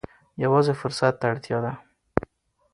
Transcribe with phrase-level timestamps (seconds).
[0.43, 1.73] یوازې فرصت ته اړتیا ده.